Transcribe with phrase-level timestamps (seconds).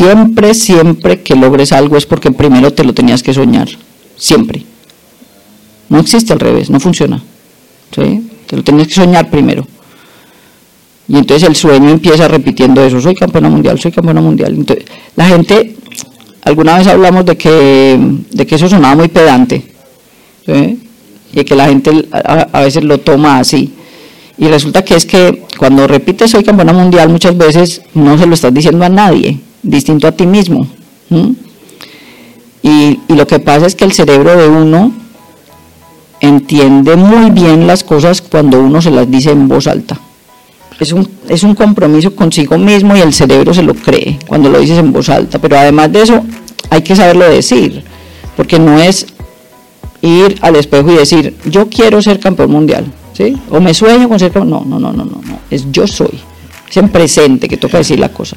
[0.00, 3.68] Siempre, siempre que logres algo es porque primero te lo tenías que soñar.
[4.16, 4.64] Siempre.
[5.90, 7.22] No existe al revés, no funciona.
[7.90, 9.66] Te lo tenías que soñar primero.
[11.06, 14.64] Y entonces el sueño empieza repitiendo eso, soy campeona mundial, soy campeona mundial.
[15.16, 15.76] La gente,
[16.44, 18.00] alguna vez hablamos de que,
[18.48, 19.62] eso sonaba muy pedante,
[20.46, 23.74] y que la gente a, veces lo toma así.
[24.38, 28.32] Y resulta que es que cuando repites soy campeona mundial muchas veces no se lo
[28.32, 30.66] estás diciendo a nadie, distinto a ti mismo.
[32.62, 34.92] Y, lo que pasa es que el cerebro de uno
[36.20, 39.98] entiende muy bien las cosas cuando uno se las dice en voz alta
[40.80, 44.58] es un, es un compromiso consigo mismo y el cerebro se lo cree cuando lo
[44.58, 46.24] dices en voz alta, pero además de eso
[46.70, 47.84] hay que saberlo decir,
[48.36, 49.06] porque no es
[50.00, 53.36] ir al espejo y decir, yo quiero ser campeón mundial, ¿sí?
[53.50, 56.18] O me sueño con ser campeón, no, no, no, no, no, no, es yo soy,
[56.68, 58.36] es en presente que toca decir la cosa.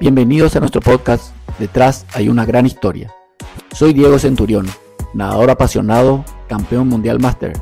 [0.00, 3.12] Bienvenidos a nuestro podcast Detrás hay una gran historia.
[3.72, 4.66] Soy Diego Centurión,
[5.12, 7.52] nadador apasionado, campeón mundial máster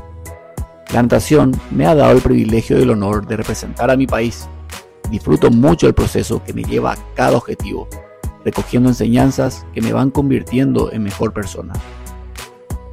[0.93, 4.47] la natación me ha dado el privilegio y el honor de representar a mi país.
[5.11, 7.89] Disfruto mucho el proceso que me lleva a cada objetivo,
[8.45, 11.73] recogiendo enseñanzas que me van convirtiendo en mejor persona.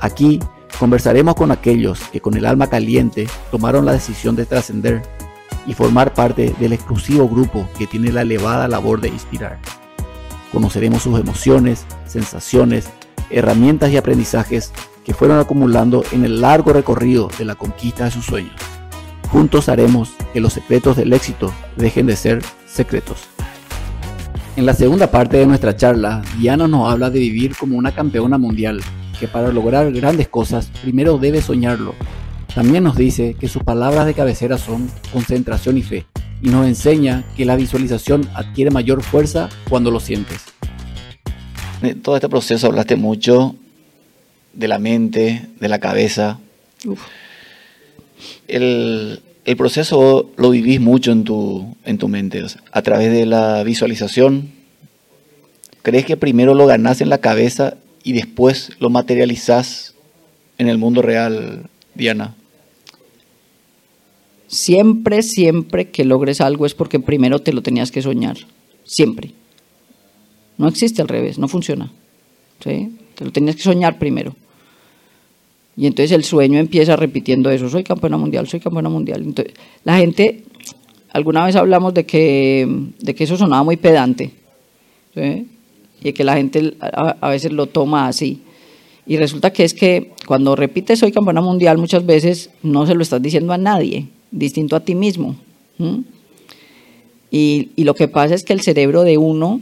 [0.01, 0.41] Aquí
[0.79, 5.03] conversaremos con aquellos que con el alma caliente tomaron la decisión de trascender
[5.67, 9.59] y formar parte del exclusivo grupo que tiene la elevada labor de inspirar.
[10.53, 12.89] Conoceremos sus emociones, sensaciones,
[13.31, 14.73] herramientas y aprendizajes
[15.05, 18.55] que fueron acumulando en el largo recorrido de la conquista de sus sueños.
[19.31, 23.29] Juntos haremos que los secretos del éxito dejen de ser secretos.
[24.57, 28.39] En la segunda parte de nuestra charla, Diana nos habla de vivir como una campeona
[28.39, 28.81] mundial,
[29.19, 31.95] que para lograr grandes cosas primero debe soñarlo.
[32.55, 36.07] También nos dice que sus palabras de cabecera son concentración y fe,
[36.41, 40.43] y nos enseña que la visualización adquiere mayor fuerza cuando lo sientes.
[41.83, 43.57] En todo este proceso hablaste mucho
[44.53, 46.39] de la mente, de la cabeza.
[48.47, 49.21] El,
[49.57, 52.41] proceso lo vivís mucho en tu, en tu mente,
[52.71, 54.53] a través de la visualización.
[55.83, 59.95] ¿Crees que primero lo ganás en la cabeza y después lo materializás
[60.57, 62.37] en el mundo real, Diana?
[64.55, 68.37] Siempre, siempre que logres algo es porque primero te lo tenías que soñar.
[68.85, 69.33] Siempre.
[70.59, 71.91] No existe al revés, no funciona.
[72.61, 74.37] Te lo tenías que soñar primero.
[75.77, 79.35] Y entonces el sueño empieza repitiendo eso, soy campeona mundial, soy campeona mundial.
[79.83, 80.45] La gente,
[81.13, 82.69] alguna vez hablamos de que,
[83.01, 84.31] de que eso sonaba muy pedante,
[85.17, 88.43] y que la gente a, veces lo toma así.
[89.05, 93.03] Y resulta que es que cuando repites soy campeona mundial muchas veces no se lo
[93.03, 95.37] estás diciendo a nadie, distinto a ti mismo.
[97.31, 99.61] Y, y lo que pasa es que el cerebro de uno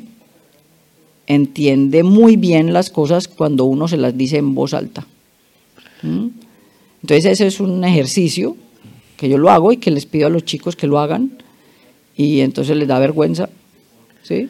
[1.26, 5.06] entiende muy bien las cosas cuando uno se las dice en voz alta.
[6.02, 8.56] Entonces ese es un ejercicio
[9.16, 11.38] que yo lo hago y que les pido a los chicos que lo hagan
[12.16, 13.48] y entonces les da vergüenza.
[14.22, 14.48] ¿sí?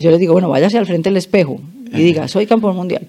[0.00, 1.60] Yo les digo, bueno, váyase al frente del espejo
[1.92, 3.06] y diga, soy campeón mundial.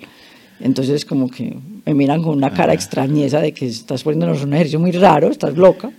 [0.59, 4.79] Entonces como que me miran con una cara extrañeza de que estás poniéndonos un ejercicio
[4.79, 5.91] muy raro, estás loca.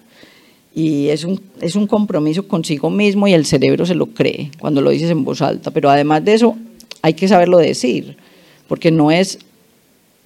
[0.76, 4.82] Y es un, es un compromiso consigo mismo y el cerebro se lo cree cuando
[4.82, 5.70] lo dices en voz alta.
[5.70, 6.54] Pero además de eso,
[7.00, 8.19] hay que saberlo decir,
[8.69, 9.38] porque no es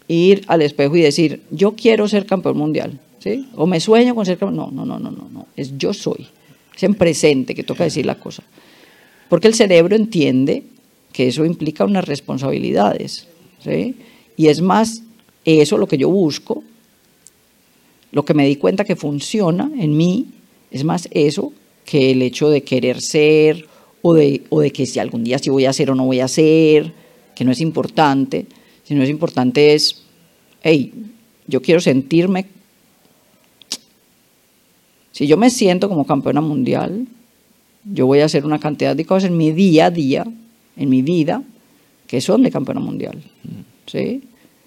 [0.09, 3.47] ir al espejo y decir, yo quiero ser campeón mundial, ¿sí?
[3.55, 4.57] O me sueño con ser campeón.
[4.57, 5.47] No, no, no, no, no, no.
[5.55, 6.27] Es yo soy.
[6.75, 8.43] Es en presente que toca decir la cosa.
[9.29, 10.65] Porque el cerebro entiende
[11.13, 13.29] que eso implica unas responsabilidades,
[13.63, 13.95] ¿sí?
[14.37, 15.05] Y es más
[15.45, 16.65] eso lo que yo busco,
[18.11, 20.27] lo que me di cuenta que funciona en mí,
[20.71, 21.53] es más eso
[21.85, 23.67] que el hecho de querer ser
[24.03, 26.21] o de, o de que si algún día sí voy a ser o no voy
[26.21, 26.93] a ser,
[27.35, 28.47] que no es importante,
[28.85, 30.03] sino es importante es,
[30.63, 30.93] hey,
[31.47, 32.47] yo quiero sentirme,
[35.13, 37.07] si yo me siento como campeona mundial,
[37.85, 40.27] yo voy a hacer una cantidad de cosas en mi día a día,
[40.77, 41.43] en mi vida,
[42.07, 43.23] que son de campeona mundial.
[43.87, 44.23] ¿sí?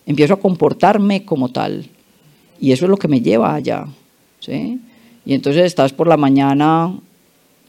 [0.05, 1.87] Empiezo a comportarme como tal.
[2.59, 3.87] Y eso es lo que me lleva allá.
[4.39, 4.79] ¿sí?
[5.25, 6.93] Y entonces estás por la mañana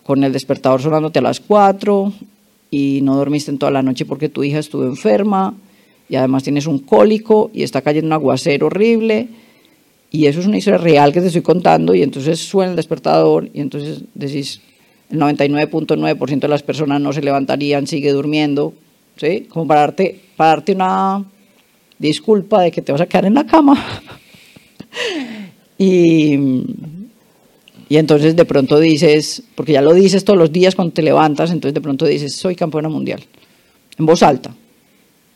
[0.04, 2.12] con el despertador sonándote a las 4
[2.70, 5.54] y no dormiste en toda la noche porque tu hija estuvo enferma
[6.08, 9.28] y además tienes un cólico y está cayendo un aguacero horrible
[10.10, 13.50] y eso es una historia real que te estoy contando y entonces suena el despertador
[13.52, 14.60] y entonces decís,
[15.10, 18.74] el 99.9% de las personas no se levantarían, sigue durmiendo,
[19.16, 19.46] ¿sí?
[19.48, 21.24] Como para darte, para darte una
[21.98, 23.84] disculpa de que te vas a quedar en la cama.
[25.78, 26.36] y,
[27.94, 31.52] y entonces de pronto dices, porque ya lo dices todos los días cuando te levantas,
[31.52, 33.22] entonces de pronto dices, soy campeona mundial.
[33.96, 34.52] en voz alta.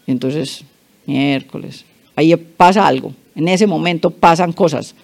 [0.08, 0.64] Y entonces,
[1.06, 1.84] miércoles,
[2.16, 4.96] ahí pasa algo, en ese momento pasan cosas.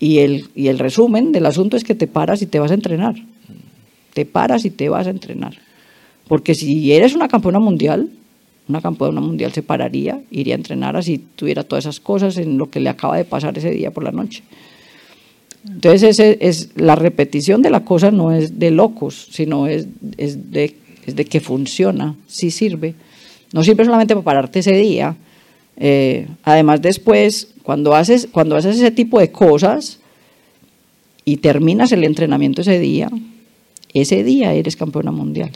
[0.00, 2.74] Y el, y el resumen del asunto es que te paras y te vas a
[2.74, 3.14] entrenar.
[4.12, 5.56] Te paras y te vas a entrenar.
[6.26, 8.10] Porque si eres una campeona mundial,
[8.66, 12.68] una campeona mundial se pararía, iría a entrenar así tuviera todas esas cosas en lo
[12.68, 14.42] que le acaba de pasar ese día por la noche.
[15.68, 19.86] Entonces es la repetición de la cosa no es de locos, sino es,
[20.16, 20.76] es, de,
[21.06, 22.94] es de que funciona, sí sirve.
[23.52, 25.14] No sirve solamente para pararte ese día.
[25.76, 30.00] Eh, además después, cuando haces, cuando haces ese tipo de cosas
[31.24, 33.08] y terminas el entrenamiento ese día,
[33.94, 35.50] ese día eres campeona mundial.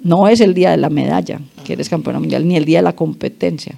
[0.00, 2.84] No es el día de la medalla que eres campeona mundial, ni el día de
[2.84, 3.76] la competencia.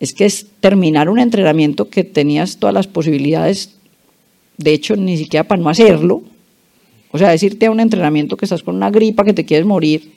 [0.00, 3.74] Es que es terminar un entrenamiento que tenías todas las posibilidades
[4.56, 6.22] de hecho ni siquiera para no hacerlo,
[7.10, 10.12] o sea, decirte a un entrenamiento que estás con una gripa, que te quieres morir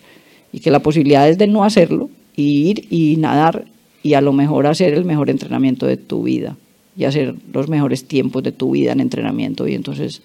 [0.52, 3.66] y que la posibilidad es de no hacerlo, y ir y nadar
[4.04, 6.56] y a lo mejor hacer el mejor entrenamiento de tu vida
[6.96, 9.68] y hacer los mejores tiempos de tu vida en entrenamiento.
[9.68, 10.22] Y entonces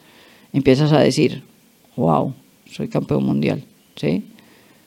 [0.53, 1.43] empiezas a decir,
[1.97, 2.35] wow,
[2.70, 3.65] soy campeón mundial,
[3.97, 4.23] ¿sí?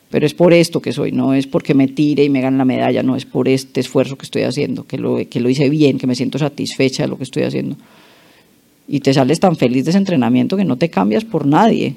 [0.10, 2.64] Pero es por esto que soy, no es porque me tire y me gane la
[2.64, 5.98] medalla, no es por este esfuerzo que estoy haciendo, que lo, que lo hice bien,
[5.98, 7.76] que me siento satisfecha de lo que estoy haciendo
[8.88, 11.96] y te sales tan feliz de ese entrenamiento que no te cambias por nadie.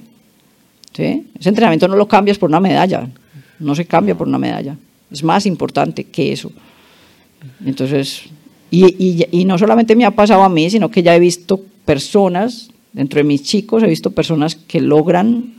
[0.93, 1.27] ¿sí?
[1.39, 3.09] Ese entrenamiento no lo cambias por una medalla,
[3.59, 4.77] no se cambia por una medalla.
[5.11, 6.51] Es más importante que eso.
[7.65, 8.25] Entonces,
[8.71, 13.19] y, no solamente me ha pasado a mí, sino que ya he visto personas, dentro
[13.19, 15.55] de mis chicos, he visto personas que logran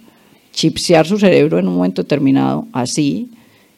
[0.52, 3.30] chipsear su cerebro en un momento determinado, así,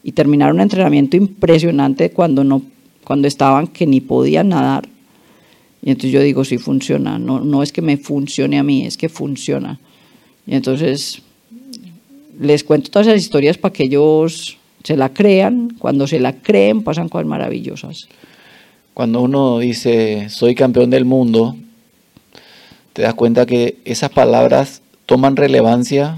[0.03, 2.61] y terminar un entrenamiento impresionante cuando, no,
[3.03, 4.87] cuando estaban que ni podían nadar
[5.81, 8.97] y entonces yo digo, sí funciona, no, no es que me funcione a mí, es
[8.97, 9.79] que funciona.
[10.45, 11.21] Y entonces
[12.39, 16.83] les cuento todas esas historias para que ellos se la crean, cuando se la creen
[16.83, 18.07] pasan cosas maravillosas.
[18.93, 21.55] Cuando uno dice, soy campeón del mundo,
[22.93, 26.17] te das cuenta que esas palabras toman relevancia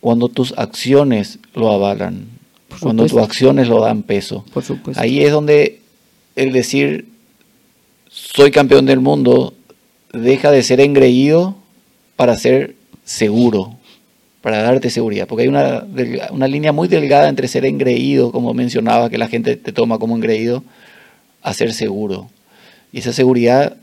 [0.00, 2.26] cuando tus acciones lo avalan,
[2.80, 4.44] cuando tus acciones lo dan peso.
[4.52, 5.00] Por supuesto.
[5.00, 5.80] Ahí es donde
[6.34, 7.11] el decir
[8.12, 9.54] soy campeón del mundo
[10.12, 11.56] deja de ser engreído
[12.16, 13.74] para ser seguro,
[14.42, 15.26] para darte seguridad.
[15.26, 15.86] Porque hay una,
[16.30, 20.14] una línea muy delgada entre ser engreído, como mencionaba, que la gente te toma como
[20.14, 20.62] engreído,
[21.42, 22.28] a ser seguro.
[22.92, 23.76] Y esa seguridad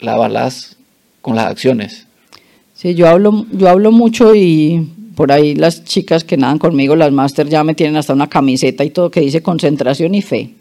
[0.00, 0.76] la avalas
[1.20, 2.06] con las acciones.
[2.74, 7.12] Sí, yo hablo, yo hablo mucho y por ahí las chicas que nadan conmigo, las
[7.12, 10.54] máster, ya me tienen hasta una camiseta y todo que dice concentración y fe.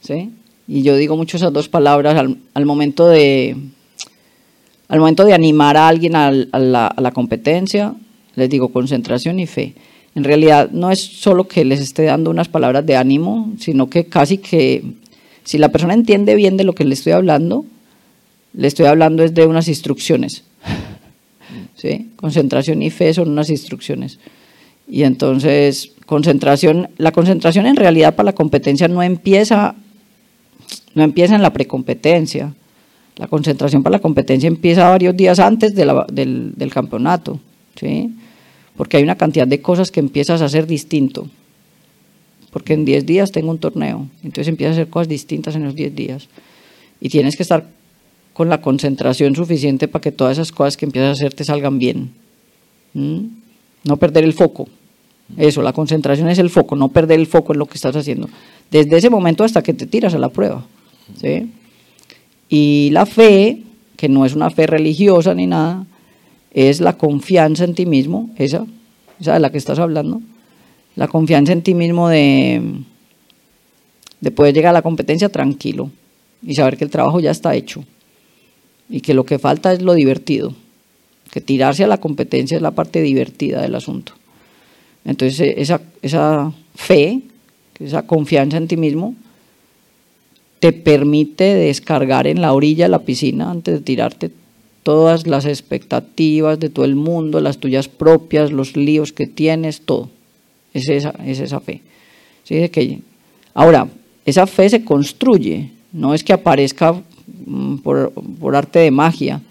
[0.00, 0.30] ¿Sí?
[0.68, 3.56] Y yo digo mucho esas dos palabras al, momento, de,
[4.88, 7.94] al momento de animar a alguien a, la, a la competencia,
[8.36, 9.74] les digo concentración y fe.
[10.14, 14.04] En realidad no es solo que les esté dando unas palabras de ánimo, sino que
[14.04, 14.84] casi que
[15.42, 17.64] si la persona entiende bien de lo que le estoy hablando,
[18.52, 20.44] le estoy hablando es de unas instrucciones.
[21.76, 22.10] ¿Sí?
[22.16, 24.18] Concentración y fe son unas instrucciones.
[24.86, 29.74] Y entonces, concentración, la concentración en realidad para la competencia no empieza
[30.94, 32.54] no empieza en la precompetencia.
[33.16, 37.40] La concentración para la competencia empieza varios días antes del, campeonato,
[37.74, 38.14] ¿sí?
[38.76, 41.26] porque hay una cantidad de cosas que empiezas a hacer distinto.
[42.50, 45.74] Porque en 10 días tengo un torneo, entonces empiezas a hacer cosas distintas en los
[45.74, 46.28] 10 días.
[47.00, 47.66] Y tienes que estar
[48.32, 51.78] con la concentración suficiente para que todas esas cosas que empiezas a hacer te salgan
[51.78, 52.12] bien.
[52.94, 54.68] No perder el foco.
[55.36, 58.28] Eso, la concentración es el foco, no perder el foco en lo que estás haciendo.
[58.70, 60.64] Desde ese momento hasta que te tiras a la prueba.
[61.20, 61.50] ¿Sí?
[62.48, 63.62] Y la fe,
[63.96, 65.86] que no es una fe religiosa ni nada,
[66.50, 68.66] es la confianza en ti mismo, esa,
[69.20, 70.20] esa de la que estás hablando,
[70.96, 72.62] la confianza en ti mismo de,
[74.20, 75.90] de poder llegar a la competencia tranquilo
[76.42, 77.84] y saber que el trabajo ya está hecho
[78.88, 80.54] y que lo que falta es lo divertido,
[81.30, 84.14] que tirarse a la competencia es la parte divertida del asunto.
[85.04, 87.20] Entonces esa, esa fe,
[87.78, 89.14] esa confianza en ti mismo,
[90.60, 94.30] te permite descargar en la orilla de la piscina antes de tirarte
[94.82, 100.10] todas las expectativas de todo el mundo, las tuyas propias, los líos que tienes, todo.
[100.72, 101.82] Es esa, es esa fe.
[102.44, 102.68] ¿Sí?
[102.70, 103.00] Que,
[103.54, 103.88] ahora,
[104.24, 107.02] esa fe se construye, no es que aparezca
[107.46, 109.42] mm, por, por arte de magia,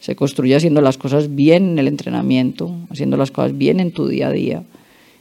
[0.00, 4.06] se construye haciendo las cosas bien en el entrenamiento, haciendo las cosas bien en tu
[4.06, 4.62] día a día.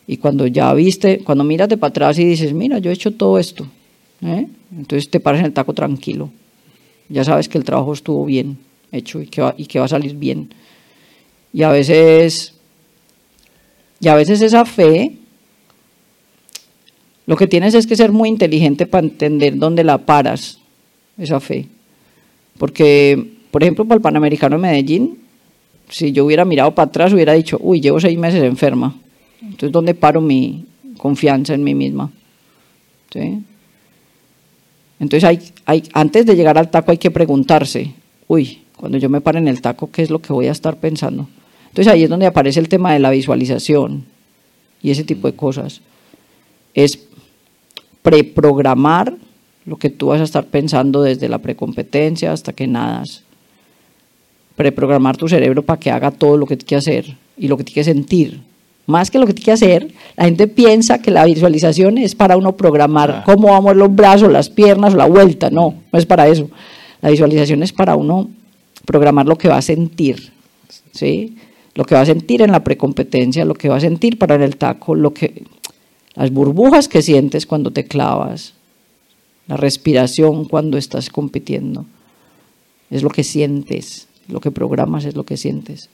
[0.07, 3.11] Y cuando ya viste, cuando miras de para atrás y dices, mira, yo he hecho
[3.11, 3.67] todo esto,
[4.21, 4.47] ¿eh?
[4.71, 6.29] Entonces te paras en el taco tranquilo.
[7.09, 8.57] Ya sabes que el trabajo estuvo bien
[8.91, 10.53] hecho y que va, y que va a salir bien.
[11.53, 12.53] Y a veces,
[13.99, 15.17] y a veces esa fe
[17.27, 20.59] Lo que tienes es que ser muy inteligente para entender dónde la paras,
[21.17, 21.67] esa fe.
[22.57, 25.17] Porque, por ejemplo, para el Panamericano de Medellín,
[25.89, 28.95] si yo hubiera mirado para atrás, hubiera dicho, uy, llevo seis meses enferma.
[29.41, 30.65] Entonces, ¿dónde paro mi
[30.97, 32.09] confianza en mí misma?
[33.11, 33.39] ¿Sí?
[34.99, 37.93] Entonces, hay, hay, antes de llegar al taco hay que preguntarse,
[38.27, 40.77] uy, cuando yo me pare en el taco, ¿qué es lo que voy a estar
[40.77, 41.27] pensando?
[41.67, 44.05] Entonces, ahí es donde aparece el tema de la visualización
[44.81, 45.81] y ese tipo de cosas.
[46.73, 46.99] Es
[48.01, 49.15] preprogramar
[49.65, 53.23] lo que tú vas a estar pensando desde la precompetencia hasta que nadas.
[54.55, 57.63] Preprogramar tu cerebro para que haga todo lo que tiene que hacer y lo que
[57.63, 58.41] tiene que sentir.
[58.87, 62.37] Más que lo que tiene que hacer, la gente piensa que la visualización es para
[62.37, 63.23] uno programar Ah.
[63.25, 65.49] cómo vamos los brazos, las piernas o la vuelta.
[65.49, 66.49] No, no es para eso.
[67.01, 68.29] La visualización es para uno
[68.85, 70.31] programar lo que va a sentir.
[70.93, 71.35] ¿sí?
[71.75, 74.41] Lo que va a sentir en la precompetencia, lo que va a sentir para en
[74.41, 75.43] el taco, lo que,
[76.15, 78.53] las burbujas que sientes cuando te clavas,
[79.47, 81.85] la respiración cuando estás compitiendo.
[82.89, 85.89] Es lo que sientes, lo que programas es lo que sientes.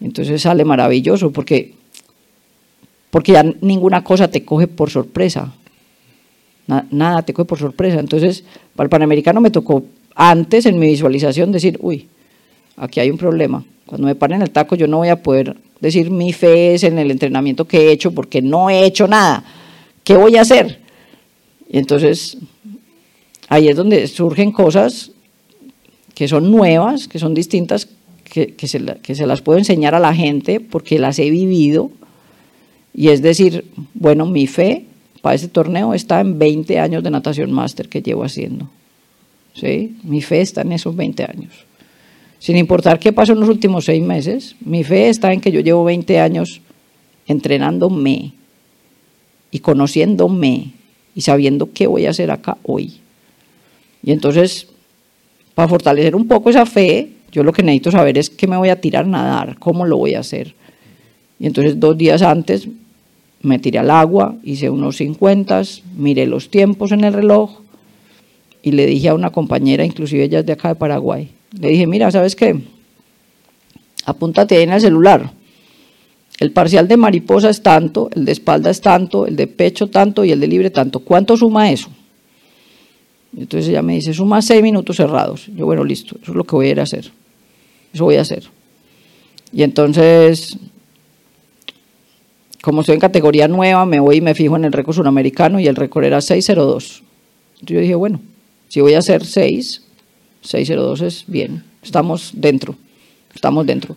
[0.00, 1.74] Entonces sale maravilloso porque,
[3.10, 5.52] porque ya ninguna cosa te coge por sorpresa.
[6.66, 8.00] Na- nada te coge por sorpresa.
[8.00, 8.44] Entonces,
[8.74, 9.84] para el Panamericano me tocó
[10.14, 12.08] antes en mi visualización decir, uy,
[12.76, 13.64] aquí hay un problema.
[13.86, 16.98] Cuando me paren el taco yo no voy a poder decir mi fe es en
[16.98, 19.44] el entrenamiento que he hecho porque no he hecho nada.
[20.02, 20.80] ¿Qué voy a hacer?
[21.68, 22.38] Y entonces
[23.48, 25.12] ahí es donde surgen cosas
[26.14, 27.88] que son nuevas, que son distintas,
[28.24, 28.66] que
[29.14, 31.90] se las puedo enseñar a la gente porque las he vivido.
[32.98, 34.86] Y es decir, bueno, mi fe
[35.20, 38.70] para este torneo está en 20 años de natación máster que llevo haciendo.
[39.52, 39.96] ¿Sí?
[40.02, 41.52] Mi fe está en esos 20 años.
[42.38, 45.60] Sin importar qué pasó en los últimos seis meses, mi fe está en que yo
[45.60, 46.62] llevo 20 años
[47.26, 48.32] entrenándome
[49.50, 50.72] y conociéndome
[51.14, 52.94] y sabiendo qué voy a hacer acá hoy.
[54.02, 54.68] Y entonces,
[55.54, 58.70] para fortalecer un poco esa fe, yo lo que necesito saber es qué me voy
[58.70, 60.54] a tirar a nadar, cómo lo voy a hacer.
[61.38, 62.68] Y entonces dos días antes
[63.46, 65.62] me tiré al agua, hice unos 50,
[65.96, 67.60] miré los tiempos en el reloj
[68.62, 71.86] y le dije a una compañera, inclusive ella es de acá de Paraguay, le dije,
[71.86, 72.60] mira, ¿sabes qué?
[74.04, 75.32] Apúntate ahí en el celular.
[76.38, 80.24] El parcial de mariposa es tanto, el de espalda es tanto, el de pecho tanto
[80.24, 81.00] y el de libre tanto.
[81.00, 81.88] ¿Cuánto suma eso?
[83.36, 85.46] Entonces ella me dice, suma seis minutos cerrados.
[85.54, 87.10] Yo, bueno, listo, eso es lo que voy a ir a hacer.
[87.92, 88.44] Eso voy a hacer.
[89.52, 90.58] Y entonces,
[92.62, 95.66] como estoy en categoría nueva, me voy y me fijo en el récord suramericano y
[95.66, 97.02] el récord era 602.
[97.54, 98.20] Entonces yo dije, bueno,
[98.68, 99.82] si voy a hacer 6,
[100.42, 102.74] 602 es bien, estamos dentro,
[103.34, 103.96] estamos dentro.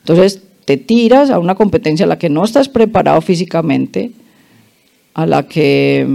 [0.00, 4.12] Entonces te tiras a una competencia a la que no estás preparado físicamente,
[5.14, 6.06] a la que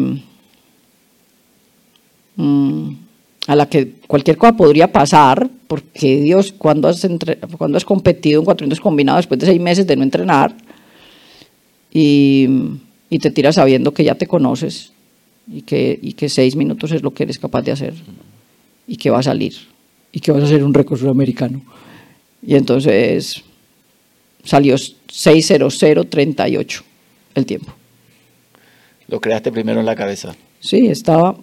[2.36, 2.90] mm,
[3.48, 8.40] a la que cualquier cosa podría pasar, porque Dios, cuando has, entre- cuando has competido
[8.40, 10.56] en 400 combinados después de seis meses de no entrenar,
[11.92, 12.48] y,
[13.10, 14.92] y te tiras sabiendo que ya te conoces
[15.52, 17.94] y que, y que seis minutos es lo que eres capaz de hacer
[18.88, 19.54] y que va a salir
[20.12, 21.62] y que vas a hacer un récord sudamericano.
[22.46, 23.44] Y entonces
[24.44, 26.82] salió 6.0038
[27.36, 27.72] el tiempo.
[29.08, 30.36] Lo creaste primero en la cabeza.
[30.60, 31.36] Sí, estaba.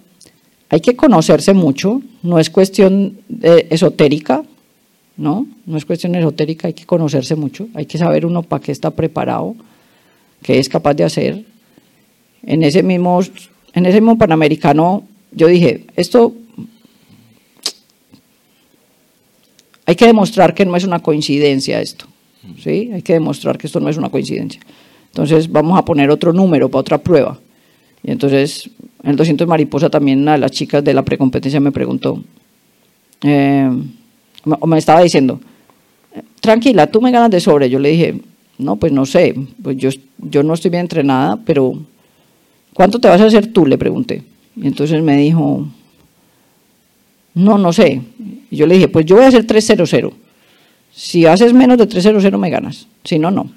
[0.69, 4.43] Hay que conocerse mucho, no es cuestión eh, esotérica,
[5.17, 5.47] ¿no?
[5.65, 8.91] No es cuestión esotérica, hay que conocerse mucho, hay que saber uno para qué está
[8.91, 9.55] preparado,
[10.41, 11.45] qué es capaz de hacer.
[12.43, 13.21] En ese mismo,
[13.73, 16.33] en ese mismo Panamericano, yo dije, esto
[19.85, 22.05] hay que demostrar que no es una coincidencia esto,
[22.63, 22.91] ¿sí?
[22.93, 24.61] Hay que demostrar que esto no es una coincidencia.
[25.07, 27.39] Entonces vamos a poner otro número para otra prueba.
[28.03, 28.69] Y entonces
[29.03, 32.21] en el 200 mariposa también una de las chicas de la precompetencia me preguntó,
[33.23, 33.69] eh,
[34.45, 35.39] me estaba diciendo,
[36.39, 37.69] tranquila, tú me ganas de sobre.
[37.69, 38.21] Yo le dije,
[38.59, 41.79] no, pues no sé, pues yo, yo no estoy bien entrenada, pero
[42.73, 43.65] ¿cuánto te vas a hacer tú?
[43.65, 44.21] Le pregunté.
[44.55, 45.65] Y entonces me dijo,
[47.33, 48.01] no, no sé.
[48.51, 49.89] Y yo le dije, pues yo voy a hacer 300.
[50.93, 53.49] Si haces menos de 300 me ganas, si no, no.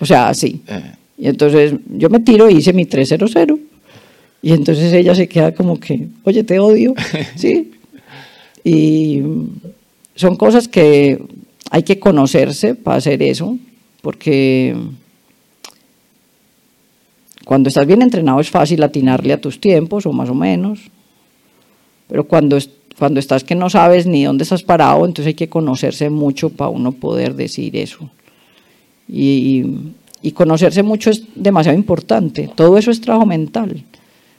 [0.00, 0.62] O sea, así.
[0.68, 3.32] Eh, Y entonces yo me tiro y hice mi 300.
[4.40, 6.94] Y entonces ella se queda como que, oye, te odio.
[7.34, 7.72] ¿Sí?
[8.62, 9.20] Y
[10.14, 11.20] son cosas que
[11.70, 13.58] hay que conocerse para hacer eso,
[14.02, 14.74] porque
[17.44, 20.80] cuando estás bien entrenado es fácil atinarle a tus tiempos, o más o menos.
[22.06, 22.58] Pero cuando,
[22.98, 26.70] cuando estás que no sabes ni dónde estás parado, entonces hay que conocerse mucho para
[26.70, 28.10] uno poder decir eso.
[29.08, 29.64] Y,
[30.22, 32.50] y conocerse mucho es demasiado importante.
[32.54, 33.84] Todo eso es trabajo mental.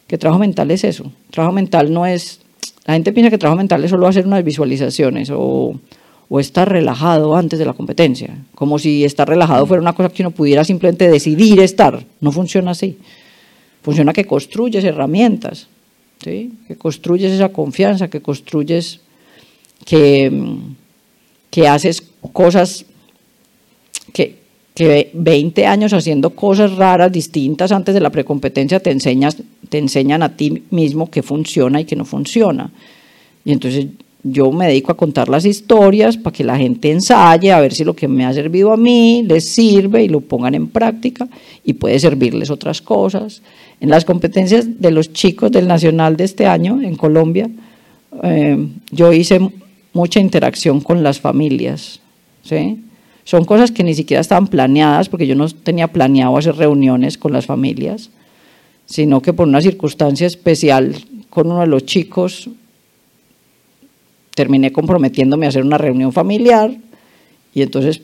[0.07, 1.11] ¿Qué trabajo mental es eso?
[1.31, 2.41] Trabajo mental no es...
[2.85, 5.79] La gente piensa que trabajo mental es solo hacer unas visualizaciones o,
[6.29, 10.21] o estar relajado antes de la competencia, como si estar relajado fuera una cosa que
[10.21, 12.05] uno pudiera simplemente decidir estar.
[12.21, 12.97] No funciona así.
[13.81, 15.67] Funciona que construyes herramientas,
[16.23, 16.53] ¿sí?
[16.67, 18.99] que construyes esa confianza, que construyes,
[19.85, 20.31] que,
[21.49, 22.85] que haces cosas
[24.13, 24.35] que,
[24.75, 30.21] que 20 años haciendo cosas raras, distintas antes de la precompetencia, te, enseñas, te enseñan
[30.21, 32.71] a ti mismo qué funciona y qué no funciona.
[33.45, 33.87] Y entonces
[34.23, 37.85] yo me dedico a contar las historias para que la gente ensaye, a ver si
[37.85, 41.27] lo que me ha servido a mí les sirve y lo pongan en práctica
[41.63, 43.41] y puede servirles otras cosas.
[43.79, 47.49] En las competencias de los chicos del Nacional de este año en Colombia,
[48.23, 49.39] eh, yo hice
[49.93, 52.01] mucha interacción con las familias.
[52.43, 52.83] ¿sí?
[53.23, 57.31] Son cosas que ni siquiera estaban planeadas, porque yo no tenía planeado hacer reuniones con
[57.31, 58.09] las familias,
[58.85, 60.95] sino que por una circunstancia especial
[61.29, 62.49] con uno de los chicos
[64.39, 66.71] terminé comprometiéndome a hacer una reunión familiar
[67.53, 68.01] y entonces,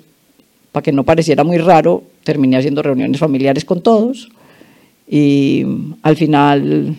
[0.74, 4.28] para que no pareciera muy raro, terminé haciendo reuniones familiares con todos
[5.08, 5.64] y
[6.02, 6.98] al final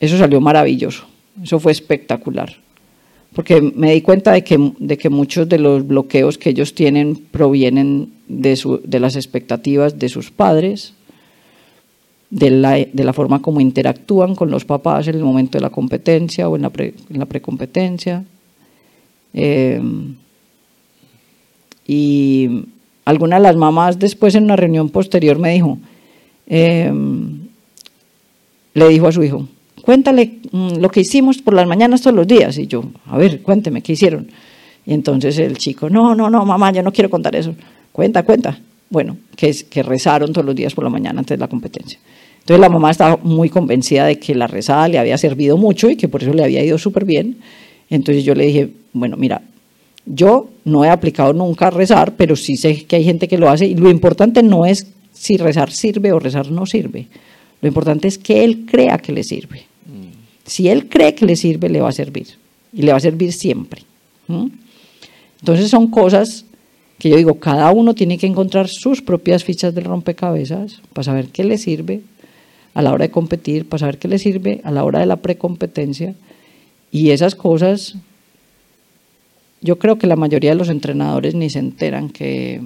[0.00, 1.06] eso salió maravilloso,
[1.40, 2.56] eso fue espectacular
[3.32, 7.14] porque me di cuenta de que, de que muchos de los bloqueos que ellos tienen
[7.30, 10.94] provienen de, su, de las expectativas de sus padres,
[12.30, 15.70] de la, de la, forma como interactúan con los papás en el momento de la
[15.70, 18.24] competencia o en la, pre, en la precompetencia.
[19.34, 19.80] Eh,
[21.86, 22.64] y
[23.04, 25.78] alguna de las mamás después en una reunión posterior me dijo,
[26.46, 26.92] eh,
[28.74, 29.48] le dijo a su hijo,
[29.82, 32.58] cuéntale mm, lo que hicimos por las mañanas todos los días.
[32.58, 34.28] Y yo, a ver, cuénteme, ¿qué hicieron?
[34.84, 37.54] Y entonces el chico, no, no, no, mamá, yo no quiero contar eso.
[37.92, 38.58] Cuenta, cuenta.
[38.90, 41.98] Bueno, que, que rezaron todos los días por la mañana antes de la competencia.
[42.40, 45.96] Entonces la mamá estaba muy convencida de que la rezada le había servido mucho y
[45.96, 47.38] que por eso le había ido súper bien.
[47.90, 49.42] Entonces yo le dije, bueno, mira,
[50.04, 53.66] yo no he aplicado nunca rezar, pero sí sé que hay gente que lo hace
[53.66, 57.08] y lo importante no es si rezar sirve o rezar no sirve.
[57.60, 59.64] Lo importante es que él crea que le sirve.
[60.46, 62.26] Si él cree que le sirve, le va a servir.
[62.72, 63.82] Y le va a servir siempre.
[65.40, 66.44] Entonces son cosas
[66.98, 71.28] que yo digo, cada uno tiene que encontrar sus propias fichas del rompecabezas para saber
[71.28, 72.00] qué le sirve
[72.74, 75.16] a la hora de competir, para saber qué le sirve a la hora de la
[75.16, 76.14] precompetencia.
[76.90, 77.94] Y esas cosas,
[79.60, 82.60] yo creo que la mayoría de los entrenadores ni se enteran que,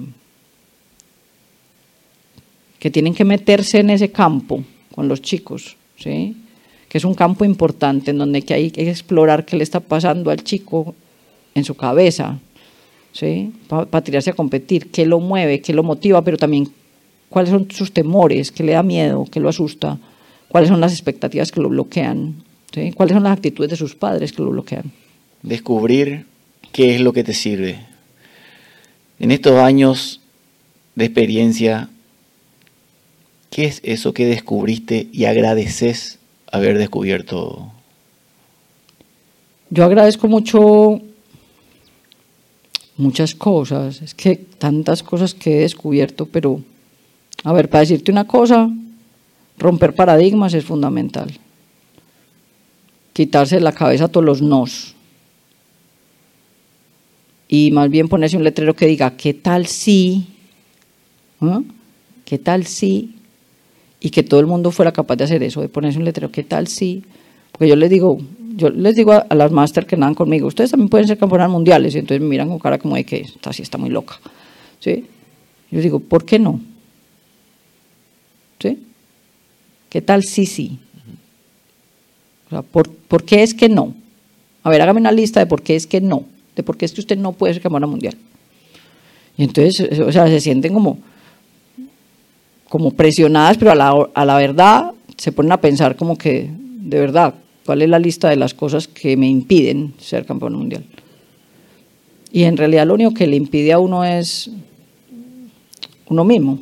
[2.79, 6.35] que tienen que meterse en ese campo con los chicos, ¿sí?
[6.87, 10.43] que es un campo importante en donde hay que explorar qué le está pasando al
[10.43, 10.93] chico
[11.55, 12.39] en su cabeza,
[13.11, 13.51] ¿sí?
[13.67, 16.69] para tirarse a competir, qué lo mueve, qué lo motiva, pero también
[17.29, 19.97] cuáles son sus temores, qué le da miedo, qué lo asusta,
[20.49, 22.42] cuáles son las expectativas que lo bloquean,
[22.73, 22.91] ¿sí?
[22.91, 24.91] cuáles son las actitudes de sus padres que lo bloquean.
[25.41, 26.25] Descubrir
[26.71, 27.79] qué es lo que te sirve.
[29.19, 30.21] En estos años
[30.95, 31.89] de experiencia,
[33.49, 36.19] ¿qué es eso que descubriste y agradeces
[36.51, 37.71] haber descubierto?
[39.69, 41.01] Yo agradezco mucho
[42.95, 46.61] muchas cosas, es que tantas cosas que he descubierto, pero
[47.43, 48.69] a ver, para decirte una cosa,
[49.57, 51.31] romper paradigmas es fundamental.
[53.13, 54.95] Quitarse de la cabeza todos los nos.
[57.47, 60.27] Y más bien ponerse un letrero que diga, ¿qué tal si?
[61.39, 61.61] ¿Ah?
[62.25, 63.15] ¿Qué tal si?
[64.03, 66.43] y que todo el mundo fuera capaz de hacer eso, de ponerse un letrero, ¿qué
[66.43, 67.03] tal si?
[67.53, 68.19] Porque yo les digo,
[68.53, 71.95] yo les digo a, las máster que nadan conmigo, ustedes también pueden ser campeonas mundiales,
[71.95, 74.19] y entonces me miran con cara como de que esta sí está muy loca.
[74.81, 75.05] ¿Sí?
[75.71, 76.59] Yo digo, ¿por qué no?
[78.59, 78.77] ¿Sí?
[79.89, 80.79] ¿Qué tal si sí?
[82.53, 83.93] Sea, ¿por, ¿por qué es que no?
[84.63, 86.23] A ver, hágame una lista de por qué es que no,
[86.55, 88.15] de por qué es que usted no puede ser campeona mundial.
[89.37, 90.99] Y entonces, o sea, se sienten como,
[92.69, 96.99] como presionadas, pero a la, a la verdad se ponen a pensar como que, de
[96.99, 97.33] verdad,
[97.65, 100.85] ¿cuál es la lista de las cosas que me impiden ser campeón mundial?
[102.31, 104.49] Y en realidad lo único que le impide a uno es
[106.07, 106.59] uno mismo.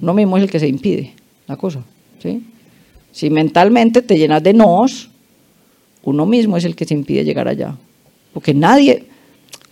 [0.00, 1.14] Uno mismo es el que se impide
[1.46, 1.82] la cosa.
[2.20, 2.42] ¿sí?
[3.12, 5.10] Si mentalmente te llenas de nos,
[6.02, 7.76] uno mismo es el que se impide llegar allá.
[8.32, 9.06] Porque nadie,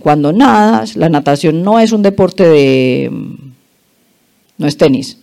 [0.00, 3.10] cuando nadas, la natación no es un deporte de
[4.58, 5.18] no es tenis.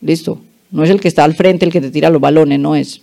[0.00, 0.40] Listo.
[0.70, 3.00] No es el que está al frente el que te tira los balones, no es.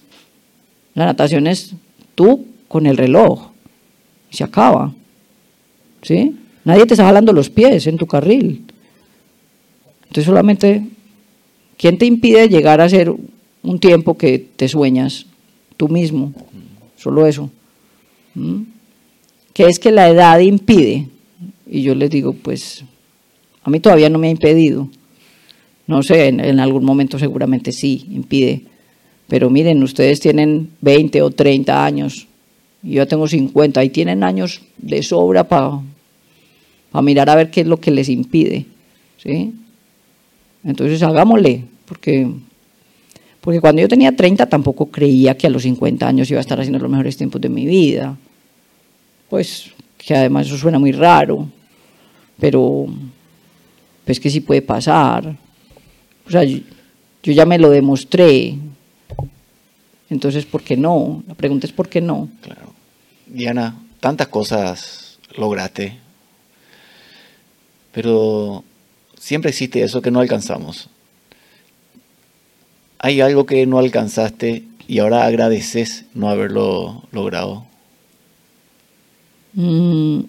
[0.94, 1.74] La natación es
[2.14, 3.50] tú con el reloj.
[4.30, 4.94] Se acaba.
[6.02, 6.36] ¿Sí?
[6.64, 8.64] Nadie te está jalando los pies en tu carril.
[10.04, 10.84] Entonces solamente
[11.78, 13.14] ¿Quién te impide llegar a ser
[13.66, 15.26] un tiempo que te sueñas
[15.78, 16.34] tú mismo?
[16.98, 17.50] Solo eso.
[19.54, 21.08] ¿Qué es que la edad impide?
[21.68, 22.84] Y yo les digo, pues
[23.64, 24.90] a mí todavía no me ha impedido.
[25.88, 28.64] No sé, en, en algún momento seguramente sí, impide.
[29.28, 32.28] Pero miren, ustedes tienen 20 o 30 años,
[32.84, 35.82] y yo tengo 50, y tienen años de sobra para
[37.02, 38.66] mirar a ver qué es lo que les impide.
[39.18, 39.54] ¿sí?
[40.64, 42.30] Entonces hagámosle, porque,
[43.46, 46.60] porque cuando yo tenía 30 tampoco creía que a los 50 años iba a estar
[46.60, 48.18] haciendo los mejores tiempos de mi vida.
[49.30, 51.48] Pues que además eso suena muy raro,
[52.40, 52.88] pero
[54.04, 55.38] pues que sí puede pasar.
[56.26, 56.58] O sea, yo,
[57.22, 58.58] ya me lo demostré.
[60.10, 61.24] Entonces, ¿por qué no?
[61.28, 62.30] La pregunta es ¿por qué no?
[62.42, 62.74] Claro.
[63.28, 66.00] Diana, tantas cosas lograste,
[67.92, 68.64] pero
[69.20, 70.90] siempre existe eso que no alcanzamos.
[73.06, 77.64] ¿Hay algo que no alcanzaste y ahora agradeces no haberlo logrado?
[79.54, 80.22] Mm,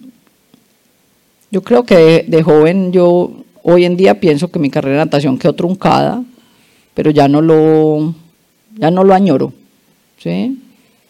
[1.49, 3.31] yo creo que de, de joven yo
[3.63, 6.23] hoy en día pienso que mi carrera de natación quedó truncada,
[6.93, 8.13] pero ya no lo,
[8.75, 9.53] ya no lo añoro,
[10.19, 10.59] ¿sí?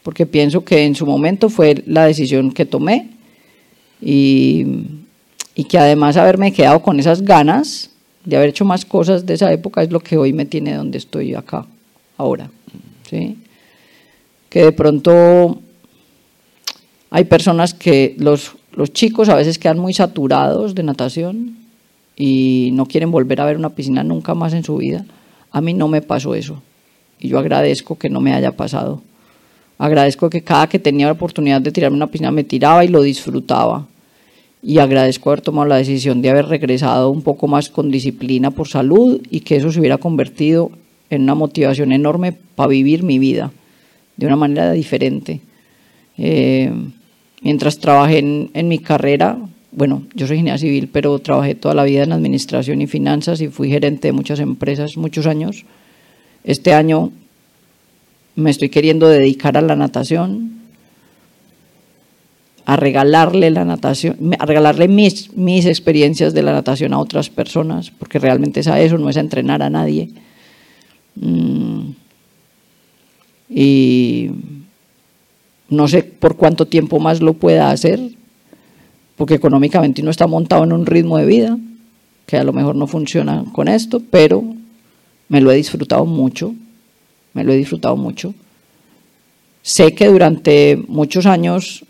[0.03, 3.09] porque pienso que en su momento fue la decisión que tomé
[4.01, 4.65] y,
[5.53, 7.89] y que además haberme quedado con esas ganas
[8.27, 10.97] de haber hecho más cosas de esa época es lo que hoy me tiene donde
[10.97, 11.65] estoy acá,
[12.17, 12.51] ahora.
[13.09, 13.37] ¿sí?
[14.49, 15.61] Que de pronto
[17.09, 21.57] hay personas que los, los chicos a veces quedan muy saturados de natación
[22.17, 25.05] y no quieren volver a ver una piscina nunca más en su vida.
[25.51, 26.61] A mí no me pasó eso
[27.21, 29.01] y yo agradezco que no me haya pasado.
[29.77, 33.01] Agradezco que cada que tenía la oportunidad de tirarme una piscina me tiraba y lo
[33.01, 33.87] disfrutaba.
[34.63, 38.67] Y agradezco haber tomado la decisión de haber regresado un poco más con disciplina por
[38.67, 40.71] salud y que eso se hubiera convertido
[41.09, 43.51] en una motivación enorme para vivir mi vida
[44.17, 45.41] de una manera diferente.
[46.17, 46.71] Eh,
[47.41, 49.37] mientras trabajé en, en mi carrera,
[49.71, 53.47] bueno, yo soy ingeniera civil, pero trabajé toda la vida en administración y finanzas y
[53.47, 55.65] fui gerente de muchas empresas muchos años.
[56.43, 57.11] Este año
[58.35, 60.56] me estoy queriendo dedicar a la natación,
[62.67, 67.91] a regalarle la natación, a regalarle mis, mis experiencias de la natación a otras personas,
[67.91, 70.09] porque realmente es a eso, no es a entrenar a nadie.
[71.15, 71.91] Mm.
[73.49, 74.31] Y
[75.69, 78.01] no sé por cuánto tiempo más lo pueda hacer,
[79.15, 81.57] porque económicamente no está montado en un ritmo de vida,
[82.25, 84.43] que a lo mejor no funciona con esto, pero
[85.29, 86.53] me lo he disfrutado mucho,
[87.33, 88.33] me lo he disfrutado mucho.
[89.61, 91.85] Sé que durante muchos años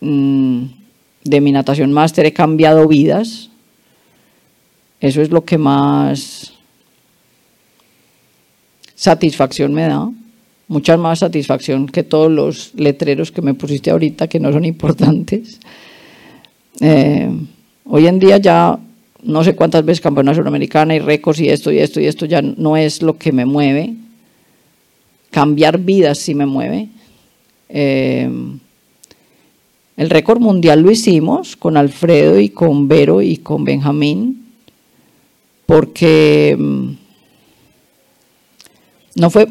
[0.00, 3.50] de mi natación máster he cambiado vidas.
[5.00, 6.52] Eso es lo que más
[8.94, 10.10] satisfacción me da.
[10.68, 15.60] Mucha más satisfacción que todos los letreros que me pusiste ahorita, que no son importantes.
[16.80, 17.30] Eh,
[17.84, 18.78] hoy en día ya
[19.22, 22.42] no sé cuántas veces campeona sudamericana y récords y esto y esto y esto ya
[22.42, 23.94] no es lo que me mueve.
[25.30, 26.88] Cambiar vidas sí me mueve.
[27.68, 28.28] Eh,
[29.96, 34.46] el récord mundial lo hicimos con Alfredo y con Vero y con Benjamín,
[35.64, 36.90] porque mm,
[39.16, 39.48] no fue,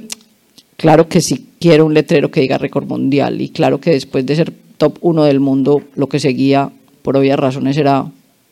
[0.77, 4.35] claro que sí quiero un letrero que diga récord mundial y claro que después de
[4.35, 8.11] ser top uno del mundo, lo que seguía por obvias razones era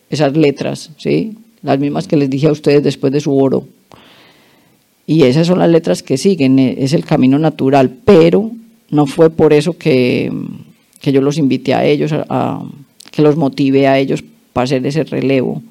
[0.10, 1.38] esas letras, ¿sí?
[1.62, 3.68] las mismas que les dije a ustedes después de su oro.
[5.06, 8.52] Y esas son las letras que siguen, e, es el camino natural, pero
[8.90, 10.32] no fue por eso que,
[11.04, 12.14] que yo los invité a ellos,
[13.12, 15.62] que los motivé a ellos para hacer ese relevo.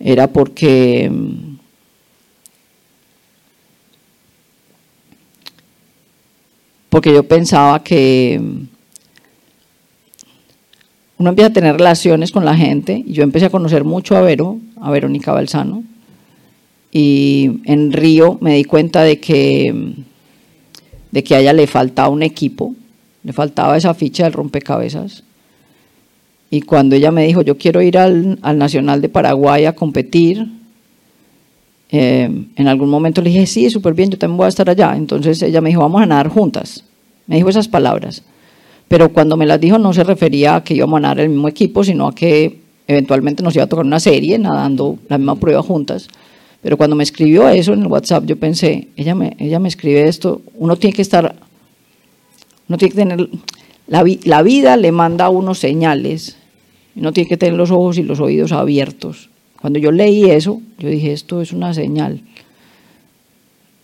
[0.00, 1.08] Era porque
[6.90, 8.40] porque yo pensaba que
[11.18, 13.04] uno empieza a tener relaciones con la gente.
[13.06, 15.84] Y yo empecé a conocer mucho a Vero, a Verónica Balsano.
[16.90, 19.94] Y en Río me di cuenta de que,
[21.12, 22.74] de que a ella le faltaba un equipo,
[23.26, 25.22] le faltaba esa ficha del rompecabezas.
[26.48, 30.46] Y cuando ella me dijo, yo quiero ir al, al Nacional de Paraguay a competir,
[31.90, 34.96] eh, en algún momento le dije, sí, súper bien, yo también voy a estar allá.
[34.96, 36.84] Entonces ella me dijo, vamos a nadar juntas.
[37.26, 38.22] Me dijo esas palabras
[38.88, 41.48] pero cuando me las dijo no se refería a que íbamos a nadar el mismo
[41.48, 45.62] equipo, sino a que eventualmente nos iba a tocar una serie nadando la misma prueba
[45.62, 46.08] juntas.
[46.62, 50.08] Pero cuando me escribió eso en el WhatsApp, yo pensé, ella me, ella me escribe
[50.08, 51.36] esto, uno tiene que estar,
[52.68, 53.28] uno tiene que tener,
[53.86, 56.36] la, vida le manda a uno señales,
[56.96, 59.28] uno tiene que tener los ojos y los oídos abiertos
[59.60, 62.20] Cuando yo leí eso, yo dije, esto es una señal.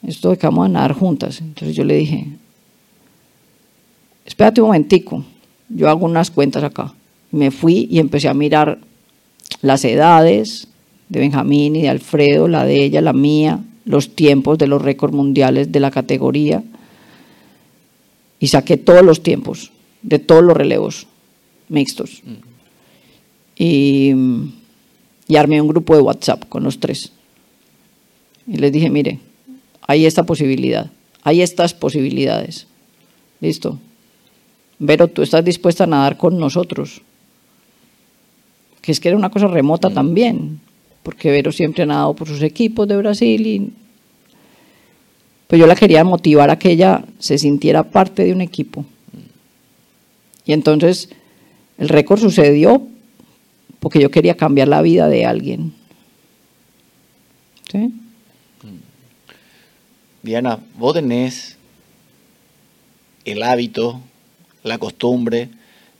[0.02, 1.40] Esto de que vamos a nadar juntas.
[1.40, 2.26] Entonces yo le dije,
[4.24, 5.24] espérate un momentico,
[5.68, 6.92] yo hago unas cuentas acá.
[7.30, 8.78] Me fui y empecé a mirar
[9.60, 10.68] las edades
[11.08, 15.14] de Benjamín y de Alfredo, la de ella, la mía, los tiempos de los récords
[15.14, 16.62] mundiales de la categoría.
[18.42, 19.70] Y saqué todos los tiempos
[20.02, 21.06] de todos los relevos
[21.68, 22.24] mixtos.
[23.56, 24.12] Y,
[25.28, 27.12] y armé un grupo de WhatsApp con los tres.
[28.48, 29.20] Y les dije, mire,
[29.82, 30.90] hay esta posibilidad,
[31.22, 32.66] hay estas posibilidades.
[33.40, 33.78] Listo.
[34.80, 37.02] Vero, tú estás dispuesta a nadar con nosotros.
[38.80, 40.58] Que es que era una cosa remota también,
[41.04, 43.72] porque Vero siempre ha nadado por sus equipos de Brasil y
[45.52, 48.86] pues yo la quería motivar a que ella se sintiera parte de un equipo.
[50.46, 51.10] Y entonces
[51.76, 52.88] el récord sucedió
[53.78, 55.74] porque yo quería cambiar la vida de alguien.
[57.70, 57.92] ¿Sí?
[60.22, 61.58] Diana, vos tenés
[63.26, 64.00] el hábito,
[64.62, 65.50] la costumbre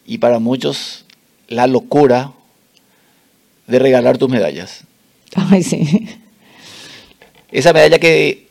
[0.07, 1.05] y para muchos
[1.49, 2.33] la locura
[3.67, 4.85] de regalar tus medallas.
[5.35, 6.09] Ay, sí.
[7.51, 8.51] Esa medalla que,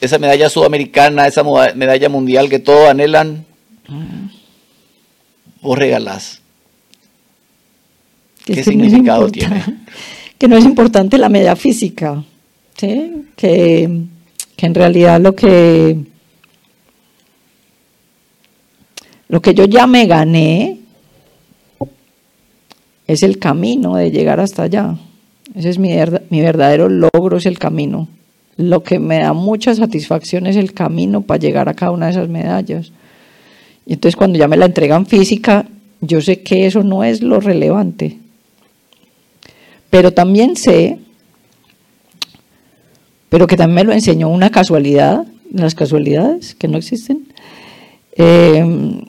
[0.00, 1.42] esa medalla sudamericana, esa
[1.74, 3.44] medalla mundial que todos anhelan,
[5.60, 6.40] vos regalás.
[8.44, 9.64] ¿Qué significado tiene?
[10.38, 12.22] Que no es importante la medalla física,
[12.76, 13.24] ¿sí?
[13.36, 14.02] que,
[14.54, 15.96] que en realidad lo que
[19.28, 20.78] lo que yo ya me gané
[23.06, 24.96] es el camino de llegar hasta allá.
[25.54, 25.90] Ese es mi,
[26.30, 28.08] mi verdadero logro, es el camino.
[28.56, 32.12] Lo que me da mucha satisfacción es el camino para llegar a cada una de
[32.12, 32.92] esas medallas.
[33.84, 35.66] Y entonces cuando ya me la entregan física,
[36.00, 38.18] yo sé que eso no es lo relevante.
[39.90, 40.98] Pero también sé,
[43.28, 47.28] pero que también me lo enseñó una casualidad, las casualidades que no existen,
[48.16, 49.04] eh,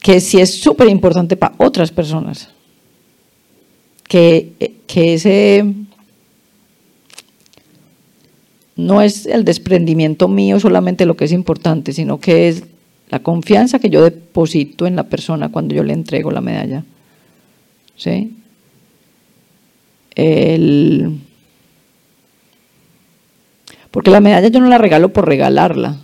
[0.00, 2.50] que sí es súper importante para otras personas.
[4.08, 4.52] Que,
[4.86, 5.64] que ese
[8.76, 12.64] no es el desprendimiento mío solamente lo que es importante, sino que es
[13.10, 16.84] la confianza que yo deposito en la persona cuando yo le entrego la medalla.
[17.96, 18.32] ¿Sí?
[20.14, 21.18] El...
[23.90, 25.96] Porque la medalla yo no la regalo por regalarla,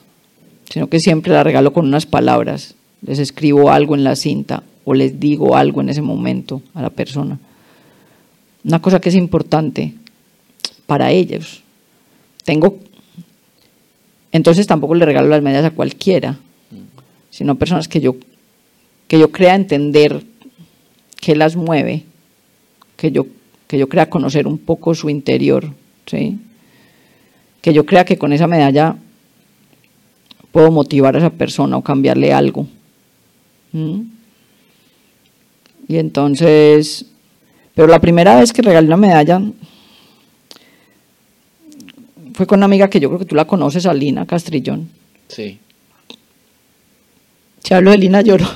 [0.69, 2.75] sino que siempre la regalo con unas palabras.
[3.03, 6.91] Les escribo algo en la cinta o les digo algo en ese momento a la
[6.91, 7.39] persona.
[8.65, 9.95] Una cosa que es importante
[10.87, 11.63] para ellos.
[12.47, 12.79] Tengo
[14.37, 16.39] entonces tampoco le regalo las medallas a cualquiera,
[17.31, 18.17] sino personas que yo,
[19.09, 20.25] que yo crea entender
[21.19, 22.05] qué las mueve,
[22.97, 23.27] que yo,
[23.67, 25.71] que yo crea conocer un poco su interior,
[26.05, 26.39] ¿sí?
[27.63, 28.97] que yo crea que con esa medalla
[30.53, 32.67] puedo motivar a esa persona o cambiarle algo.
[35.89, 37.07] Y entonces,
[37.75, 39.41] pero la primera vez que regalé una medalla
[42.37, 44.91] fue con una amiga que yo creo que tú la conoces, Alina Castrillón.
[45.29, 45.59] Sí.
[47.65, 48.47] Si hablo de Lina lloro.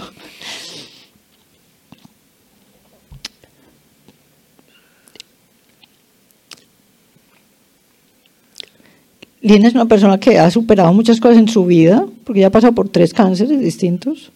[9.40, 12.50] Lina es una persona que ha superado muchas cosas en su vida, porque ya ha
[12.50, 14.30] pasado por tres cánceres distintos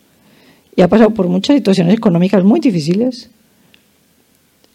[0.74, 3.28] y ha pasado por muchas situaciones económicas muy difíciles.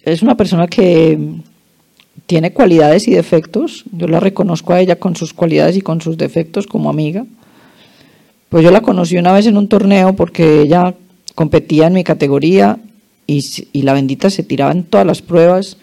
[0.03, 1.41] Es una persona que
[2.25, 3.86] tiene cualidades y defectos.
[3.91, 7.25] Yo la reconozco a ella con sus cualidades y con sus defectos como amiga.
[8.49, 10.95] Pues yo la conocí una vez en un torneo porque ella
[11.36, 12.79] competía en mi categoría
[13.27, 15.77] y, la bendita se tiraba en todas las pruebas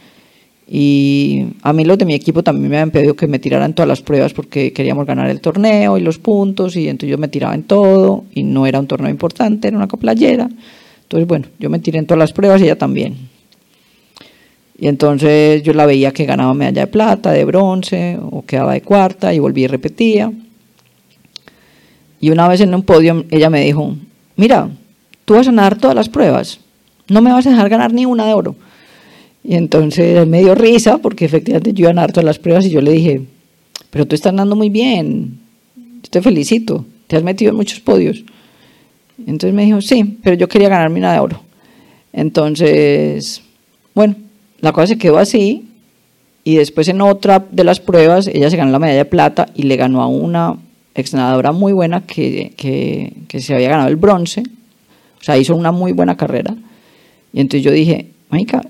[0.69, 3.75] y a mí los de mi equipo también me habían pedido que me tirara en
[3.75, 7.29] todas las pruebas porque queríamos ganar el torneo y los puntos y entonces yo me
[7.29, 10.49] tiraba en todo y no era un torneo importante, era una coplayera.
[11.03, 13.36] Entonces, bueno, yo me tiré en todas las pruebas y ella también.
[14.79, 18.83] Y entonces yo la veía que ganaba medalla de plata, de bronce o quedaba de
[18.83, 20.31] cuarta y volví y repetía.
[22.21, 23.97] Y una vez en un podio ella me dijo,
[24.37, 24.69] mira,
[25.25, 26.61] tú vas a nadar todas las pruebas,
[27.09, 28.57] no me vas a dejar ganar ni una de oro.
[29.43, 32.71] Y entonces me dio risa porque efectivamente yo iba a nadar todas las pruebas y
[32.71, 33.23] yo le dije,
[33.91, 35.39] pero tú estás nadando muy bien,
[36.11, 38.25] te felicito, te has metido en muchos podios.
[39.19, 41.41] Entonces me dijo, sí, pero yo quería ganarme una de oro.
[42.13, 43.43] Entonces,
[43.95, 44.17] bueno,
[44.61, 45.69] la cosa se quedó así
[46.45, 49.65] y después en otra de las pruebas ella se ganó la medalla de plata y
[49.65, 50.57] le ganó a una
[50.95, 54.43] ex nadadora muy buena que, que, se había ganado el bronce,
[55.21, 56.55] o sea, hizo una muy buena carrera.
[57.33, 58.63] Y entonces yo dije, Mónica,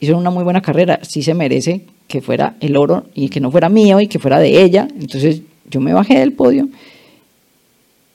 [0.00, 3.50] hizo una muy buena carrera, sí se merece que fuera el oro y que no
[3.50, 4.88] fuera mío y que fuera de ella.
[4.98, 6.68] Entonces yo me bajé del podio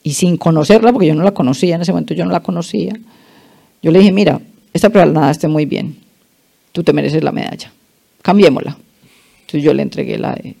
[0.02, 2.92] y sin conocerla, porque yo no la conocía, en ese momento yo no la conocía,
[3.82, 4.40] yo le dije, mira,
[4.72, 5.96] esta prueba nada esté muy bien,
[6.72, 7.72] tú te mereces la medalla,
[8.22, 8.76] cambiémosla.
[9.40, 10.56] Entonces yo le entregué la de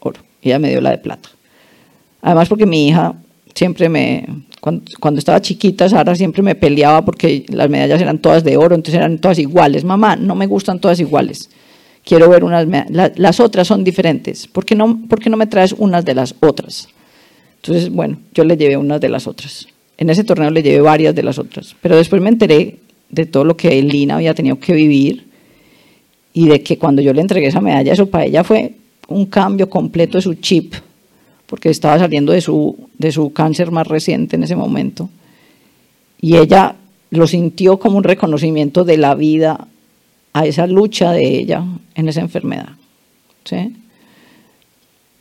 [0.00, 1.30] oro ella me dio la de plata.
[2.20, 3.14] Además porque mi hija
[3.54, 4.26] siempre me,
[4.60, 8.98] cuando, estaba chiquita, Sara siempre me peleaba porque las medallas eran todas de oro, entonces
[8.98, 9.84] eran todas iguales.
[9.84, 11.48] Mamá, no me gustan todas iguales.
[12.04, 13.12] Quiero ver unas medallas.
[13.16, 14.48] las otras son diferentes.
[14.48, 16.88] ¿Por qué, no, ¿Por qué no me traes unas de las otras?
[17.56, 19.68] Entonces, bueno, yo le llevé unas de las otras.
[19.96, 21.76] En ese torneo le llevé varias de las otras.
[21.80, 22.78] Pero después me enteré
[23.08, 25.28] de todo lo que Lina había tenido que vivir
[26.32, 28.74] y de que cuando yo le entregué esa medalla, eso para ella fue
[29.08, 30.74] un cambio completo de su chip
[31.46, 35.10] porque estaba saliendo de su, de su cáncer más reciente en ese momento.
[36.18, 36.76] Y ella
[37.10, 39.68] lo sintió como un reconocimiento de la vida
[40.32, 41.62] a esa lucha de ella
[41.94, 42.70] en esa enfermedad.
[43.44, 43.76] ¿sí?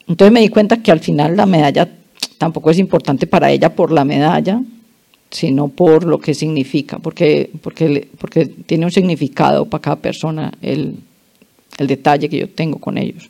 [0.07, 1.89] Entonces me di cuenta que al final la medalla
[2.37, 4.61] tampoco es importante para ella por la medalla,
[5.31, 10.95] sino por lo que significa, porque, porque, porque tiene un significado para cada persona el,
[11.77, 13.29] el detalle que yo tengo con ellos.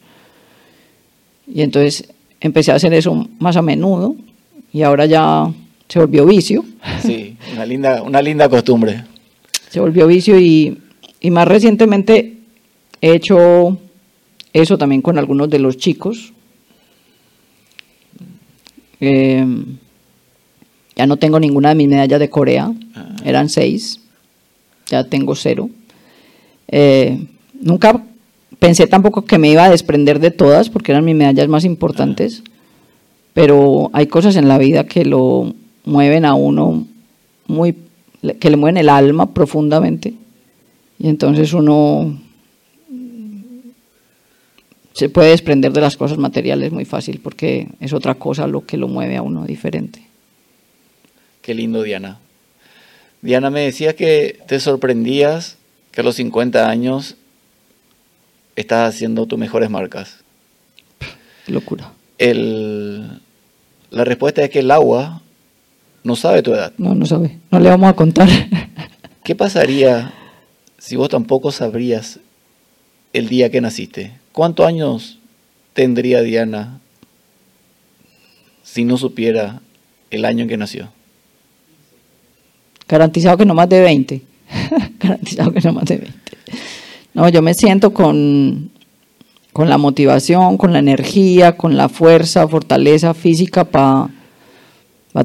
[1.47, 4.15] Y entonces empecé a hacer eso más a menudo
[4.73, 5.51] y ahora ya
[5.87, 6.65] se volvió vicio.
[7.01, 9.03] Sí, una linda, una linda costumbre.
[9.69, 10.77] Se volvió vicio y,
[11.29, 12.37] más recientemente
[12.99, 13.77] he hecho
[14.53, 16.33] eso también con algunos de los chicos.
[18.99, 19.45] Eh,
[21.01, 23.15] ya no tengo ninguna de mis medallas de Corea, ah.
[23.25, 23.99] eran seis,
[24.87, 25.69] ya tengo cero.
[26.67, 27.25] Eh,
[27.59, 28.03] nunca
[28.61, 32.43] Pensé tampoco que me iba a desprender de todas porque eran mis medallas más importantes,
[33.33, 36.85] pero hay cosas en la vida que lo mueven a uno
[37.47, 37.75] muy,
[38.39, 40.13] que le mueven el alma profundamente
[40.99, 42.19] y entonces uno
[44.93, 48.77] se puede desprender de las cosas materiales muy fácil porque es otra cosa lo que
[48.77, 50.03] lo mueve a uno diferente.
[51.41, 52.19] Qué lindo, Diana.
[53.21, 55.57] Diana, me decía que te sorprendías
[55.91, 57.15] que a los 50 años
[58.55, 60.17] estás haciendo tus mejores marcas.
[61.47, 61.91] locura.
[62.19, 65.21] la respuesta es que el agua
[66.03, 66.73] no sabe tu edad.
[66.77, 67.39] No, no sabe.
[67.51, 68.27] No le vamos a contar.
[69.23, 70.13] ¿Qué pasaría
[70.77, 72.19] si vos tampoco sabrías
[73.13, 74.13] el día que naciste?
[74.31, 75.19] ¿Cuántos años
[75.73, 76.79] tendría Diana
[78.63, 79.61] si no supiera
[80.09, 80.91] el año en que nació?
[82.91, 84.21] Garantizado que no más de 20.
[84.99, 86.13] Garantizado que no más de 20.
[87.13, 88.69] No, yo me siento con,
[89.53, 94.09] con la motivación, con la energía, con la fuerza, fortaleza física para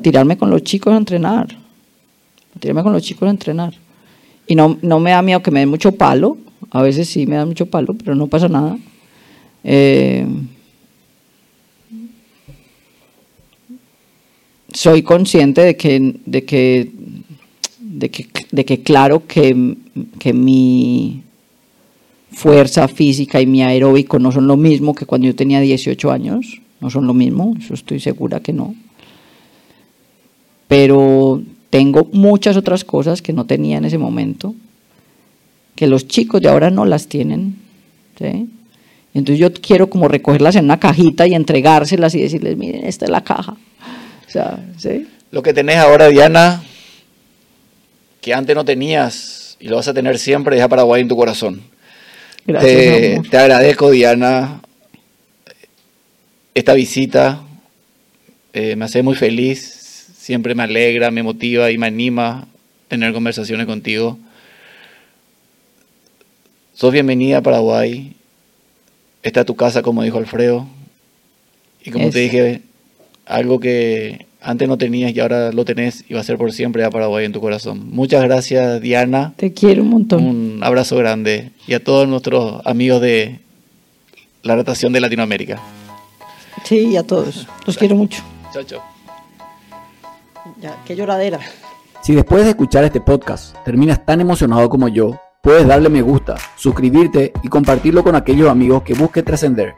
[0.00, 1.48] tirarme con los chicos a entrenar.
[2.60, 3.74] Tirarme con los chicos a entrenar.
[4.46, 6.38] Y no, no me da miedo que me den mucho palo.
[6.70, 8.78] A veces sí me da mucho palo, pero no pasa nada.
[9.64, 10.24] Eh,
[14.76, 16.92] soy consciente de que, de que,
[17.96, 19.76] de que, de que claro que,
[20.18, 21.22] que mi
[22.30, 26.60] fuerza física y mi aeróbico no son lo mismo que cuando yo tenía 18 años,
[26.80, 28.74] no son lo mismo, eso estoy segura que no.
[30.68, 34.54] Pero tengo muchas otras cosas que no tenía en ese momento,
[35.74, 37.56] que los chicos de ahora no las tienen.
[39.14, 43.10] Entonces yo quiero como recogerlas en una cajita y entregárselas y decirles, miren, esta es
[43.10, 43.56] la caja.
[45.30, 46.62] Lo que tenés ahora, Diana,
[48.26, 51.62] que antes no tenías y lo vas a tener siempre, deja Paraguay en tu corazón
[52.46, 54.60] te, agradezco, Diana,
[56.54, 57.42] esta visita.
[58.52, 62.46] Eh, me hace muy feliz, siempre me alegra, me motiva y me anima
[62.88, 64.18] tener conversaciones contigo.
[66.74, 68.14] Sos bienvenida a Paraguay.
[69.22, 70.66] Esta es tu casa, como dijo Alfredo.
[71.84, 72.62] Y como te dije,
[73.26, 76.84] algo que antes no tenías y ahora lo tenés y va a ser por siempre
[76.84, 77.90] a Paraguay en tu corazón.
[77.90, 79.34] Muchas gracias, Diana.
[79.36, 80.24] Te quiero un montón.
[80.24, 83.40] Un abrazo grande y a todos nuestros amigos de
[84.42, 85.60] la natación de Latinoamérica.
[86.64, 87.46] Sí, a todos.
[87.66, 88.22] Los quiero mucho.
[88.52, 88.82] Chao, chao.
[90.60, 91.40] Ya, qué lloradera.
[92.02, 96.36] Si después de escuchar este podcast terminas tan emocionado como yo, puedes darle me gusta,
[96.56, 99.74] suscribirte y compartirlo con aquellos amigos que busquen trascender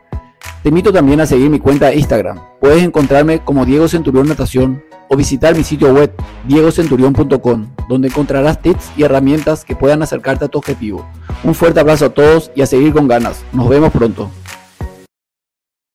[0.63, 2.41] te invito también a seguir mi cuenta de Instagram.
[2.61, 6.13] Puedes encontrarme como Diego Centurión Natación o visitar mi sitio web
[6.47, 11.07] diegocenturión.com, donde encontrarás tips y herramientas que puedan acercarte a tu objetivo.
[11.45, 13.45] Un fuerte abrazo a todos y a seguir con ganas.
[13.53, 14.31] Nos vemos pronto.